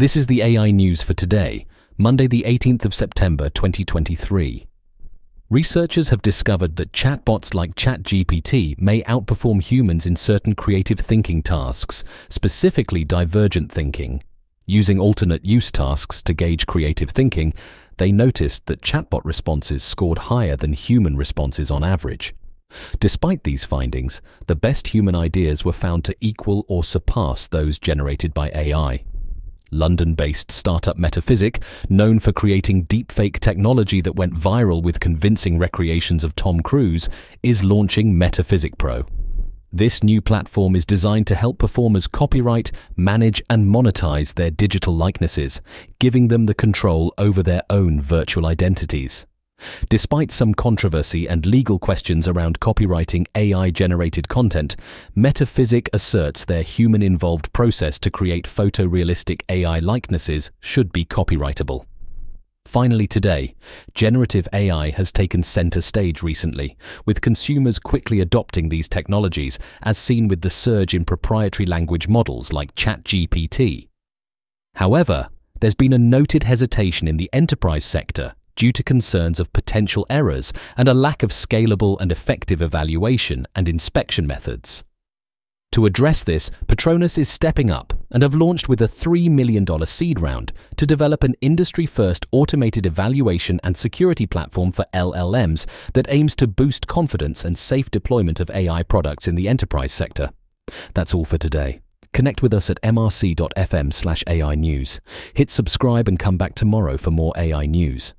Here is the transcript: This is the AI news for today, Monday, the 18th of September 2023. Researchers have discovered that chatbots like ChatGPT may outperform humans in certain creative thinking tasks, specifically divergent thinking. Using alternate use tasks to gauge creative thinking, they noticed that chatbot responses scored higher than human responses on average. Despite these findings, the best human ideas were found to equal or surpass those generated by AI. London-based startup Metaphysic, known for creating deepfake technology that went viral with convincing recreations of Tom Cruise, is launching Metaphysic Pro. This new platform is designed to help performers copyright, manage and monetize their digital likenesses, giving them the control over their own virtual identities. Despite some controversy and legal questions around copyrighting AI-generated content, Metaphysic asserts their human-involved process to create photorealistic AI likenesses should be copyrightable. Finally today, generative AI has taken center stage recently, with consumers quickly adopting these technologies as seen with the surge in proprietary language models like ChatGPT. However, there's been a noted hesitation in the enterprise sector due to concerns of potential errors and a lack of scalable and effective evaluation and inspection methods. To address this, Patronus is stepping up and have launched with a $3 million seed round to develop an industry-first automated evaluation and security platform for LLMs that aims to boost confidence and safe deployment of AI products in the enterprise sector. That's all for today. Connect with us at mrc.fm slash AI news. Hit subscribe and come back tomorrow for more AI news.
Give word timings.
This 0.00 0.16
is 0.16 0.28
the 0.28 0.40
AI 0.40 0.70
news 0.70 1.02
for 1.02 1.12
today, 1.12 1.66
Monday, 1.98 2.26
the 2.26 2.44
18th 2.46 2.86
of 2.86 2.94
September 2.94 3.50
2023. 3.50 4.66
Researchers 5.50 6.08
have 6.08 6.22
discovered 6.22 6.76
that 6.76 6.92
chatbots 6.92 7.52
like 7.52 7.74
ChatGPT 7.74 8.80
may 8.80 9.02
outperform 9.02 9.62
humans 9.62 10.06
in 10.06 10.16
certain 10.16 10.54
creative 10.54 10.98
thinking 10.98 11.42
tasks, 11.42 12.02
specifically 12.30 13.04
divergent 13.04 13.70
thinking. 13.70 14.22
Using 14.64 14.98
alternate 14.98 15.44
use 15.44 15.70
tasks 15.70 16.22
to 16.22 16.32
gauge 16.32 16.66
creative 16.66 17.10
thinking, 17.10 17.52
they 17.98 18.10
noticed 18.10 18.64
that 18.68 18.80
chatbot 18.80 19.20
responses 19.24 19.84
scored 19.84 20.30
higher 20.32 20.56
than 20.56 20.72
human 20.72 21.14
responses 21.14 21.70
on 21.70 21.84
average. 21.84 22.34
Despite 23.00 23.44
these 23.44 23.66
findings, 23.66 24.22
the 24.46 24.56
best 24.56 24.88
human 24.88 25.14
ideas 25.14 25.62
were 25.62 25.74
found 25.74 26.06
to 26.06 26.16
equal 26.22 26.64
or 26.68 26.84
surpass 26.84 27.46
those 27.46 27.78
generated 27.78 28.32
by 28.32 28.50
AI. 28.54 29.04
London-based 29.70 30.50
startup 30.50 30.96
Metaphysic, 30.96 31.62
known 31.88 32.18
for 32.18 32.32
creating 32.32 32.86
deepfake 32.86 33.38
technology 33.38 34.00
that 34.00 34.16
went 34.16 34.34
viral 34.34 34.82
with 34.82 35.00
convincing 35.00 35.58
recreations 35.58 36.24
of 36.24 36.34
Tom 36.36 36.60
Cruise, 36.60 37.08
is 37.42 37.64
launching 37.64 38.16
Metaphysic 38.16 38.78
Pro. 38.78 39.06
This 39.72 40.02
new 40.02 40.20
platform 40.20 40.74
is 40.74 40.84
designed 40.84 41.28
to 41.28 41.36
help 41.36 41.58
performers 41.58 42.08
copyright, 42.08 42.72
manage 42.96 43.40
and 43.48 43.72
monetize 43.72 44.34
their 44.34 44.50
digital 44.50 44.96
likenesses, 44.96 45.62
giving 46.00 46.26
them 46.26 46.46
the 46.46 46.54
control 46.54 47.14
over 47.18 47.40
their 47.40 47.62
own 47.70 48.00
virtual 48.00 48.46
identities. 48.46 49.26
Despite 49.88 50.32
some 50.32 50.54
controversy 50.54 51.28
and 51.28 51.44
legal 51.46 51.78
questions 51.78 52.28
around 52.28 52.60
copyrighting 52.60 53.26
AI-generated 53.34 54.28
content, 54.28 54.76
Metaphysic 55.14 55.88
asserts 55.92 56.44
their 56.44 56.62
human-involved 56.62 57.52
process 57.52 57.98
to 58.00 58.10
create 58.10 58.46
photorealistic 58.46 59.42
AI 59.48 59.78
likenesses 59.78 60.50
should 60.60 60.92
be 60.92 61.04
copyrightable. 61.04 61.84
Finally 62.66 63.06
today, 63.06 63.54
generative 63.94 64.46
AI 64.52 64.90
has 64.90 65.10
taken 65.10 65.42
center 65.42 65.80
stage 65.80 66.22
recently, 66.22 66.76
with 67.04 67.20
consumers 67.20 67.78
quickly 67.78 68.20
adopting 68.20 68.68
these 68.68 68.88
technologies 68.88 69.58
as 69.82 69.98
seen 69.98 70.28
with 70.28 70.42
the 70.42 70.50
surge 70.50 70.94
in 70.94 71.04
proprietary 71.04 71.66
language 71.66 72.06
models 72.06 72.52
like 72.52 72.74
ChatGPT. 72.74 73.88
However, 74.74 75.30
there's 75.60 75.74
been 75.74 75.92
a 75.92 75.98
noted 75.98 76.44
hesitation 76.44 77.08
in 77.08 77.16
the 77.16 77.28
enterprise 77.32 77.84
sector 77.84 78.34
due 78.60 78.70
to 78.70 78.82
concerns 78.82 79.40
of 79.40 79.50
potential 79.54 80.04
errors 80.10 80.52
and 80.76 80.86
a 80.86 80.92
lack 80.92 81.22
of 81.22 81.30
scalable 81.30 81.98
and 81.98 82.12
effective 82.12 82.60
evaluation 82.60 83.46
and 83.56 83.66
inspection 83.66 84.26
methods. 84.26 84.84
To 85.72 85.86
address 85.86 86.22
this, 86.24 86.50
Patronus 86.66 87.16
is 87.16 87.30
stepping 87.30 87.70
up 87.70 87.94
and 88.10 88.22
have 88.22 88.34
launched 88.34 88.68
with 88.68 88.82
a 88.82 88.86
$3 88.86 89.30
million 89.30 89.64
seed 89.86 90.20
round 90.20 90.52
to 90.76 90.84
develop 90.84 91.24
an 91.24 91.36
industry-first 91.40 92.26
automated 92.32 92.84
evaluation 92.84 93.60
and 93.64 93.74
security 93.78 94.26
platform 94.26 94.72
for 94.72 94.84
LLMs 94.92 95.64
that 95.94 96.10
aims 96.10 96.36
to 96.36 96.46
boost 96.46 96.86
confidence 96.86 97.46
and 97.46 97.56
safe 97.56 97.90
deployment 97.90 98.40
of 98.40 98.50
AI 98.50 98.82
products 98.82 99.26
in 99.26 99.36
the 99.36 99.48
enterprise 99.48 99.92
sector. 99.92 100.32
That's 100.92 101.14
all 101.14 101.24
for 101.24 101.38
today. 101.38 101.80
Connect 102.12 102.42
with 102.42 102.52
us 102.52 102.68
at 102.68 102.82
mrc.fm 102.82 103.90
slash 103.90 104.22
AI 104.26 104.54
news. 104.54 105.00
Hit 105.32 105.48
subscribe 105.48 106.08
and 106.08 106.18
come 106.18 106.36
back 106.36 106.54
tomorrow 106.54 106.98
for 106.98 107.10
more 107.10 107.32
AI 107.38 107.64
news. 107.64 108.12